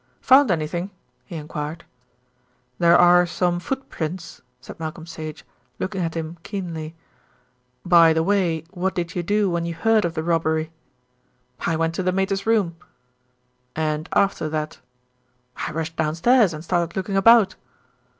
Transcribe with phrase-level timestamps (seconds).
[0.21, 0.89] "Found anything?"
[1.27, 1.85] he enquired.
[2.79, 5.45] "There are some footprints," said Malcolm Sage,
[5.77, 6.95] looking at him keenly.
[7.85, 10.71] "By the way, what did you do when you heard of the robbery?"
[11.67, 12.77] "I went to the Mater's room."
[13.75, 14.79] "And after that?"
[15.67, 17.53] "I rushed downstairs and started looking about."